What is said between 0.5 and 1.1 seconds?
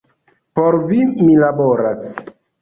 Por vi,